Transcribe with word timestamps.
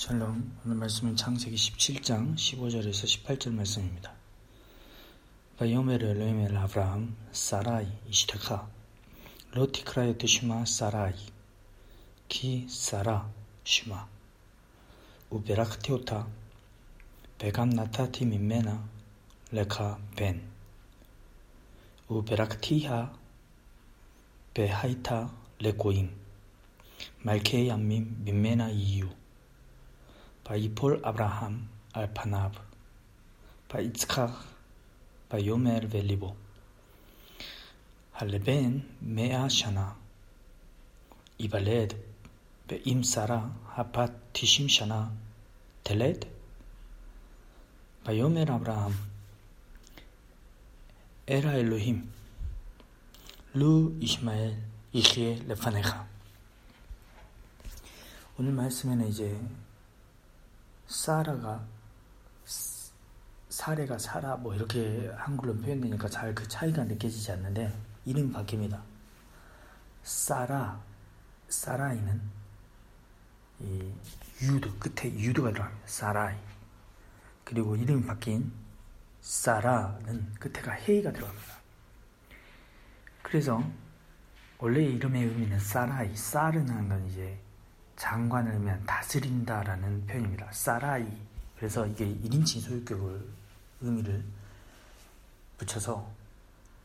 샬롬. 0.00 0.60
오늘 0.64 0.76
말씀은 0.76 1.16
창세기 1.16 1.56
17장 1.56 2.36
15절에서 2.36 3.26
18절 3.26 3.52
말씀입니다. 3.52 4.12
ויאמר 5.56 5.94
אלהים 5.96 6.39
אל 6.39 6.56
אברהם 6.56 7.16
שרי 7.32 7.88
אשתך 8.08 8.70
לא 9.54 9.75
תקרא 9.75 10.16
את 10.16 10.32
שמה 10.32 10.64
שרי 10.66 11.16
כי 12.28 12.68
שרה 12.68 13.28
שמה 13.64 14.06
וברכתי 15.30 15.99
אתה 15.99 16.28
וגם 17.38 17.70
נתתי 17.70 18.24
ממנה 18.24 18.88
לך 19.50 19.98
בן 20.14 20.48
וברכתיה 22.06 23.18
והיתה 24.54 25.34
לגוים 25.58 26.14
말케이 27.22 27.68
암민 27.68 28.22
민메나 28.22 28.70
이유 28.70 29.17
ויפול 30.49 30.99
אברהם 31.03 31.59
על 31.93 32.05
פניו, 32.13 32.51
ויצחק, 33.73 34.29
ויאמר 35.31 35.79
בליבו, 35.89 36.33
הלבן 38.15 38.79
מאה 39.01 39.49
שנה, 39.49 39.91
ייוולד, 41.39 41.93
ואם 42.69 43.03
שרה 43.03 43.47
הבת 43.75 44.11
תשעים 44.31 44.69
שנה 44.69 45.07
תלד? 45.83 46.25
ויאמר 48.05 48.55
אברהם, 48.55 48.91
אל 51.29 51.47
האלוהים, 51.47 52.05
לו 53.55 53.89
ישמעאל 53.99 54.53
יחיה 54.93 55.35
לפניך. 55.47 55.95
오늘 58.39 58.51
말씀에는 58.51 59.07
이제 59.07 59.39
사라가 60.88 61.64
사례가 63.50 63.98
사라 63.98 64.36
뭐 64.36 64.54
이렇게 64.54 65.10
한글로 65.16 65.56
표현되니까 65.58 66.08
잘 66.08 66.34
그 66.34 66.46
차이가 66.48 66.84
느껴지지 66.84 67.32
않는데 67.32 67.72
이름이 68.04 68.32
바뀝니다. 68.32 68.80
사라 70.02 70.80
사라이는 71.48 72.20
이 73.60 73.92
유드 74.42 74.78
끝에 74.78 75.12
유드가 75.12 75.50
들어갑니다. 75.52 75.86
사라이 75.86 76.36
그리고 77.44 77.76
이름이 77.76 78.06
바뀐 78.06 78.50
사라는 79.20 80.34
끝에가 80.34 80.72
헤이가 80.72 81.12
들어갑니다. 81.12 81.58
그래서 83.22 83.62
원래 84.58 84.82
이름의 84.84 85.24
의미는 85.24 85.58
사라이 85.58 86.16
사르는 86.16 86.88
건 86.88 87.06
이제 87.08 87.38
장관을 87.98 88.52
의미한 88.52 88.82
다스린다라는 88.86 90.06
표현입니다. 90.06 90.50
사라이. 90.52 91.06
그래서 91.56 91.84
이게 91.84 92.06
1인칭 92.06 92.60
소유격을 92.60 93.28
의미를 93.80 94.24
붙여서 95.58 96.08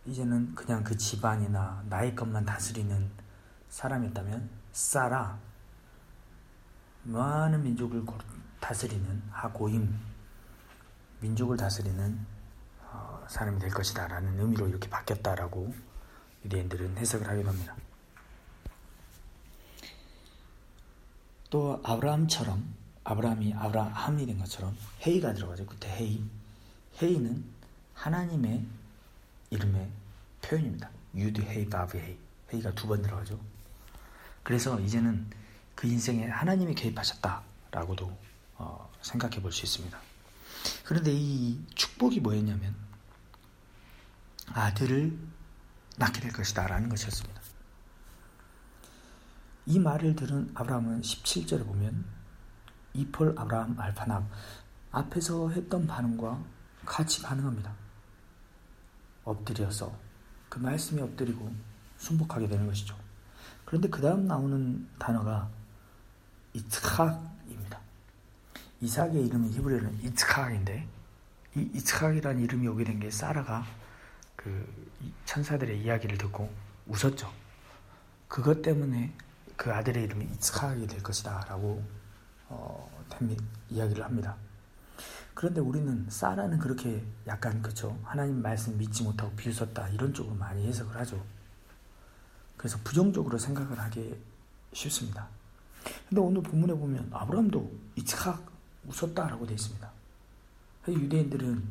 이제는 0.08 0.56
그냥 0.56 0.84
그 0.84 0.98
집안이나 0.98 1.84
나의 1.88 2.16
것만 2.16 2.46
다스리는 2.46 3.12
사람이었다면 3.70 4.50
사라 4.72 5.38
많은 7.04 7.62
민족을 7.62 8.04
다스리는 8.60 9.22
הגוים 9.30 9.96
민족을 11.20 11.58
다스리는 11.58 12.26
어, 12.82 13.24
사람이 13.28 13.60
될 13.60 13.70
것이다 13.70 14.08
라는 14.08 14.40
의미로 14.40 14.68
이렇게 14.68 14.90
바뀌었다라고 14.90 15.74
유대인들은 16.44 16.98
해석을 16.98 17.28
하기도 17.28 17.50
합니다. 17.50 17.76
또 21.54 21.80
아브라함처럼 21.84 22.66
아브람이 23.04 23.54
아브라함이 23.54 24.26
된 24.26 24.40
것처럼 24.40 24.76
הא가 25.06 25.36
들어가죠. 25.36 25.68
그때 25.68 25.88
הא. 25.88 26.24
הא는 27.00 27.44
하나님의 27.94 28.66
이름의 29.52 29.88
표현입니다. 30.42 30.90
יוד 31.14 31.42
הא 31.42 31.70
וו 31.70 32.00
הא. 32.00 32.18
הא가 32.52 32.72
두 32.74 32.88
번 32.88 33.04
들어가죠. 33.04 33.40
그래서 34.42 34.80
이제는 34.80 35.30
그 35.76 35.86
인생에 35.86 36.26
하나님이 36.26 36.74
개입하셨다라고도 36.74 38.18
어, 38.56 38.90
생각해 39.04 39.40
볼 39.40 39.52
수 39.52 39.64
있습니다. 39.64 39.96
그런데 40.84 41.12
이 41.14 41.64
축복이 41.76 42.20
뭐였냐면 42.22 42.74
아들을 44.48 45.16
낳게 45.98 46.20
될 46.20 46.32
것이다라는 46.32 46.90
것이었습니다. 46.90 47.33
이 49.66 49.80
말을 49.80 50.16
들은 50.16 50.52
아브라함은 50.54 51.02
17절에 51.02 51.66
보면 51.66 52.04
이폴 52.94 53.34
아브라함 53.38 53.80
알파남 53.80 54.30
앞에서 54.92 55.50
했던 55.50 55.88
반응과 55.88 56.44
같이 56.86 57.22
반응합니다. 57.22 57.74
엎드려서 59.24 59.94
그 60.50 60.60
말씀에 60.60 61.02
엎드리고 61.02 61.52
순복하게 61.98 62.48
되는 62.48 62.68
것이죠. 62.68 62.96
그런데 63.66 63.90
그 63.90 64.02
다음 64.02 64.28
나오는 64.28 64.88
단어가 65.00 65.50
이츠학입니다. 66.54 67.80
이삭의 68.82 69.26
이름이 69.28 69.50
히브리어는 69.52 70.04
이츠학인데 70.04 70.88
이 71.56 71.62
이츠학이라는 71.74 72.44
이름이 72.44 72.68
오게 72.68 72.84
된 72.84 73.00
게 73.00 73.10
사라가 73.10 73.64
그 74.36 74.68
천사들의 75.26 75.82
이야기를 75.82 76.18
듣고 76.18 76.54
웃었죠. 76.88 77.32
그것 78.28 78.62
때문에 78.62 79.14
그 79.64 79.74
아들의 79.74 80.04
이름이 80.04 80.26
이츠카이 80.26 80.86
될 80.88 81.02
것이다 81.02 81.46
라고 81.48 81.82
어, 82.50 82.92
이야기를 83.70 84.04
합니다. 84.04 84.36
그런데 85.34 85.62
우리는 85.62 86.06
사라는 86.10 86.60
그렇게 86.60 87.02
약간 87.28 87.62
그죠 87.62 87.98
하나님 88.04 88.42
말씀 88.42 88.78
믿지 88.78 89.04
못하고 89.04 89.32
비웃었다 89.38 89.88
이런 89.88 90.14
쪽으로 90.14 90.36
많이 90.36 90.68
해석을 90.68 90.98
하죠. 90.98 91.24
그래서 92.58 92.78
부정적으로 92.84 93.38
생각을 93.38 93.80
하기 93.80 94.22
쉽습니다. 94.74 95.30
근데 96.10 96.20
오늘 96.20 96.44
본문에 96.44 96.74
보면 96.74 97.08
아브라함도 97.14 97.72
이츠카 97.96 98.42
웃었다라고 98.86 99.46
되어 99.46 99.56
있습니다. 99.56 99.90
유대인들은 100.90 101.70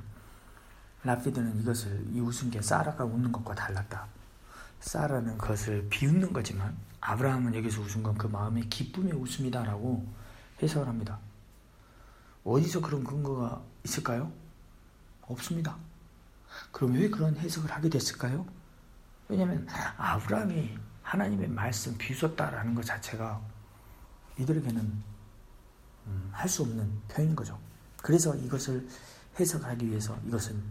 라피드는 1.05 1.61
이것을 1.61 2.07
이 2.11 2.21
웃은 2.21 2.51
게 2.51 2.63
사라가 2.63 3.05
웃는 3.05 3.33
것과 3.33 3.55
달랐다. 3.55 4.22
사라는 4.83 5.39
그것을 5.39 5.89
비웃는 5.89 6.33
거지만 6.33 6.77
아브라함은 7.01 7.55
여기서 7.55 7.81
웃은 7.81 8.03
건 8.03 8.17
그 8.17 8.27
마음의 8.27 8.69
기쁨의 8.69 9.13
웃음이다라고 9.15 10.07
해석을 10.63 10.87
합니다. 10.87 11.19
어디서 12.45 12.81
그런 12.81 13.03
근거가 13.03 13.63
있을까요? 13.85 14.33
없습니다. 15.23 15.77
그럼 16.71 16.93
왜 16.93 17.09
그런 17.09 17.37
해석을 17.37 17.71
하게 17.71 17.89
됐을까요? 17.89 18.47
왜냐하면 19.29 19.67
아브라함이 19.97 20.79
하나님의 21.03 21.49
말씀 21.49 21.97
비웃었다라는 21.97 22.75
것 22.75 22.85
자체가 22.85 23.41
이들에게는 24.39 25.03
음, 26.07 26.29
할수 26.33 26.63
없는 26.63 27.01
표현인 27.09 27.35
거죠. 27.37 27.59
그래서 28.03 28.35
이것을 28.35 28.87
해석하기 29.39 29.89
위해서 29.89 30.19
이것은 30.27 30.63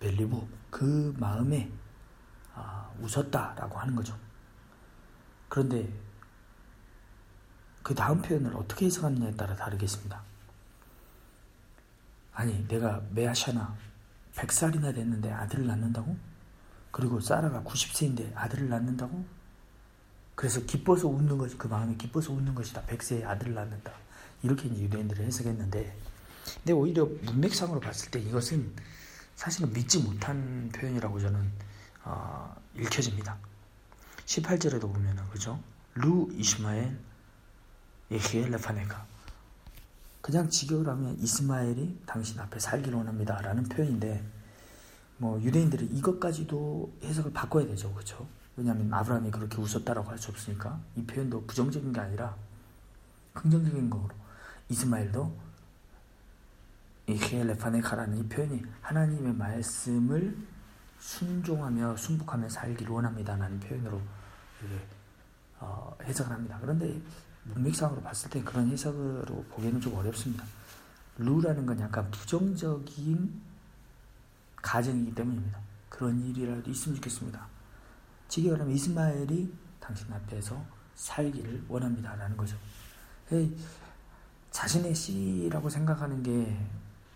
벨리보 0.00 0.48
그 0.70 1.14
마음에 1.18 1.70
아, 1.70 1.89
웃었다라고 3.00 3.78
하는 3.78 3.94
거죠. 3.94 4.16
그런데 5.48 5.88
그 7.82 7.94
다음 7.94 8.20
표현을 8.22 8.54
어떻게 8.56 8.86
해석하느냐에 8.86 9.32
따라 9.32 9.56
다르겠습니다. 9.56 10.22
아니, 12.32 12.66
내가 12.68 13.02
메아샤나 13.10 13.76
100살이나 14.34 14.94
됐는데 14.94 15.30
아들을 15.32 15.66
낳는다고? 15.66 16.16
그리고 16.90 17.20
사라가 17.20 17.62
90세인데 17.62 18.36
아들을 18.36 18.68
낳는다고? 18.68 19.24
그래서 20.34 20.60
기뻐서 20.60 21.08
웃는 21.08 21.36
것이, 21.38 21.56
그 21.58 21.66
마음이 21.66 21.96
기뻐서 21.96 22.32
웃는 22.32 22.54
것이다. 22.54 22.82
100세에 22.86 23.26
아들을 23.26 23.54
낳는다. 23.54 23.92
이렇게 24.42 24.68
유대인들을 24.68 25.24
해석했는데, 25.24 25.96
근데 26.54 26.72
오히려 26.72 27.04
문맥상으로 27.04 27.80
봤을 27.80 28.10
때 28.10 28.20
이것은 28.20 28.74
사실은 29.36 29.72
믿지 29.72 29.98
못한 29.98 30.70
표현이라고 30.74 31.20
저는 31.20 31.50
어, 32.04 32.54
읽혀집니다. 32.76 33.36
18절에도 34.26 34.82
보면은 34.82 35.28
그죠? 35.30 35.58
루 35.94 36.28
이스마엘 36.32 36.96
예히엘 38.10 38.50
레파네가 38.52 39.06
그냥 40.20 40.48
직역을 40.48 40.86
하면 40.88 41.18
이스마엘이 41.18 42.02
당신 42.06 42.38
앞에 42.38 42.58
살기를 42.60 42.96
원합니다 42.96 43.40
라는 43.40 43.64
표현인데 43.64 44.24
뭐 45.18 45.40
유대인들이 45.40 45.86
이것까지도 45.86 46.92
해석을 47.02 47.32
바꿔야 47.32 47.66
되죠 47.66 47.92
그죠? 47.94 48.26
왜냐하면 48.56 48.92
아브라함이 48.92 49.30
그렇게 49.30 49.56
웃었다라고 49.60 50.10
할 50.10 50.18
수 50.18 50.30
없으니까 50.30 50.78
이 50.96 51.02
표현도 51.04 51.46
부정적인 51.46 51.92
게 51.92 52.00
아니라 52.00 52.36
긍정적인 53.34 53.90
거로 53.90 54.08
이스마엘도 54.68 55.36
이히엘 57.08 57.48
레파네카라는 57.48 58.18
이 58.18 58.28
표현이 58.28 58.62
하나님의 58.82 59.32
말씀을 59.34 60.36
순종하며 61.00 61.96
순복하며 61.96 62.48
살기를 62.48 62.92
원합니다라는 62.92 63.58
표현으로 63.60 64.00
어, 65.58 65.96
해석을 66.02 66.32
합니다. 66.32 66.58
그런데 66.60 67.00
문맥상으로 67.44 68.02
봤을 68.02 68.30
때 68.30 68.42
그런 68.42 68.70
해석으로 68.70 69.44
보기에는 69.50 69.80
좀 69.80 69.94
어렵습니다. 69.94 70.44
루라는 71.18 71.66
건 71.66 71.80
약간 71.80 72.10
부정적인 72.10 73.40
가정이기 74.56 75.14
때문입니다. 75.14 75.58
그런 75.88 76.20
일이라도 76.20 76.70
있으면 76.70 76.96
좋겠습니다. 76.96 77.46
지게 78.28 78.50
말하면 78.50 78.74
이스마엘이 78.74 79.52
당신 79.80 80.12
앞에서 80.12 80.62
살기를 80.94 81.64
원합니다라는 81.68 82.36
거죠. 82.36 82.56
자신의 84.50 84.94
씨라고 84.94 85.68
생각하는 85.68 86.22
게 86.22 86.58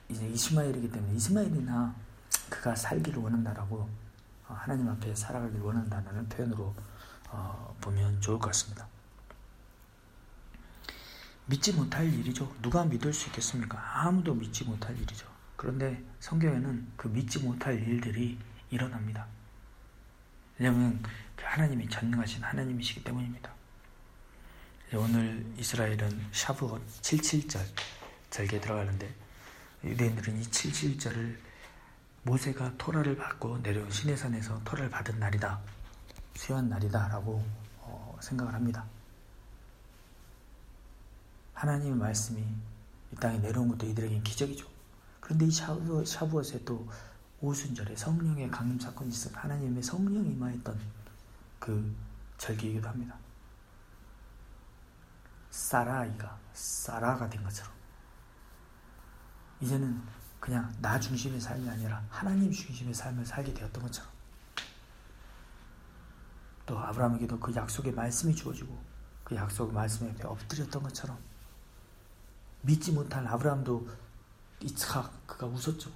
이제 0.09 0.27
이스마엘이기 0.27 0.91
때문에 0.91 1.15
이스마엘이나 1.15 1.95
그가 2.49 2.75
살기를 2.75 3.21
원한다라고 3.23 3.89
어, 4.49 4.55
하나님 4.55 4.89
앞에 4.89 5.15
살아가길 5.15 5.61
원한다는 5.61 6.29
표현으로 6.29 6.75
어, 7.31 7.77
보면 7.81 8.21
좋을 8.21 8.39
것 8.39 8.47
같습니다. 8.49 8.87
믿지 11.47 11.73
못할 11.73 12.13
일이죠. 12.13 12.55
누가 12.63 12.85
믿을 12.85 13.13
수 13.13 13.27
있겠습니까? 13.29 13.79
아무도 14.01 14.35
믿지 14.35 14.65
못할 14.65 14.97
일이죠. 14.97 15.27
그런데 15.57 16.03
성경에는 16.21 16.93
그 16.97 17.09
믿지 17.09 17.39
못할 17.41 17.75
일들이 17.75 18.39
일어납니다. 18.71 19.27
왜냐하면 20.59 21.03
그 21.37 21.45
하나님이 21.45 21.89
전능하신 21.89 22.43
하나님이시기 22.43 23.05
때문입니다. 23.05 23.53
오늘 24.95 25.45
이스라엘은 25.59 26.29
샤브옷 26.33 26.87
77절 27.03 27.61
절기에 28.31 28.61
들어가는데 28.61 29.13
유대인들은 29.83 30.41
이 30.41 30.45
77절을 30.45 31.37
모세가 32.25 32.77
토라를 32.79 33.17
받고 33.17 33.59
내려온 33.59 33.91
시내산에서 33.91 34.63
토라를 34.65 34.91
받은 34.91 35.19
날이다. 35.19 35.61
수요한 36.35 36.69
날이다라고 36.69 37.45
어, 37.81 38.19
생각을 38.21 38.55
합니다. 38.55 38.85
하나님의 41.53 41.97
말씀이 41.97 42.41
이 43.13 43.17
땅에 43.17 43.39
내려온 43.39 43.69
것도 43.69 43.87
이들에겐 43.87 44.23
기적이죠. 44.23 44.67
그런데 45.21 45.47
이 45.47 45.51
샤브, 45.51 46.05
샤브옷에 46.05 46.65
또 46.65 46.87
오순절에 47.41 47.95
성령의 47.95 48.51
강림 48.51 48.79
사건이 48.79 49.11
있어 49.11 49.31
하나님의 49.35 49.83
성령이 49.83 50.31
임하였던 50.31 50.81
그 51.59 51.95
절기이기도 52.39 52.89
합니다. 52.89 53.17
사라이가 55.51 56.39
사라가 56.53 57.29
된 57.29 57.43
것처럼 57.45 57.73
이제는 59.61 60.03
그냥 60.45 60.71
나 60.79 61.01
중심의 61.01 61.41
삶이 61.41 61.67
아니라 61.71 62.05
하나님 62.11 62.53
중심의 62.53 62.93
삶을 62.93 63.25
살게 63.25 63.55
되었던 63.55 63.83
것처럼 63.83 64.13
또 66.67 66.79
아브라함에게도 66.79 67.41
그 67.41 67.55
약속의 67.55 67.93
말씀이 67.93 68.35
주어지고 68.35 68.79
그 69.25 69.35
약속의 69.35 69.73
말씀에 69.73 70.15
엎드렸던 70.23 70.83
것처럼 70.83 71.19
믿지 72.61 72.93
못한 72.93 73.27
아브라함도 73.27 73.89
이츠학 74.61 75.27
그가 75.27 75.47
웃었죠. 75.47 75.91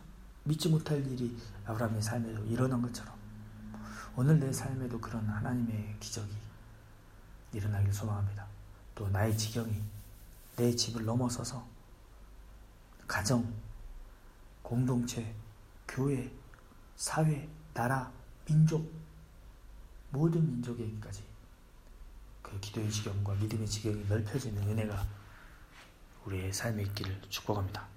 믿지 0.45 0.71
못할 0.71 1.07
일이 1.07 1.39
아브라함의 1.67 2.01
삶에도 2.01 2.43
일어난 2.47 2.81
것처럼 2.81 3.15
오늘 4.17 4.41
내 4.41 4.51
삶에도 4.51 4.99
그런 4.99 5.29
하나님의 5.29 5.99
기적이 6.01 6.35
일어나길 7.53 7.93
소망합니다. 7.93 8.47
또 8.95 9.11
나의 9.11 9.37
지경이 9.37 9.79
내 10.57 10.75
집을 10.75 11.05
넘어서서 11.05 11.69
가정, 13.07 13.68
공동체, 14.69 15.35
교회, 15.89 16.31
사회, 16.95 17.49
나라, 17.73 18.13
민족 18.45 18.93
모든 20.11 20.47
민족에게까지 20.47 21.23
그 22.43 22.61
기도의 22.61 22.91
지경과 22.91 23.33
믿음의 23.37 23.67
지경이 23.67 24.05
넓혀지는 24.07 24.63
은혜가 24.69 25.07
우리의 26.27 26.53
삶에 26.53 26.83
있기를 26.83 27.19
축복합니다. 27.31 27.89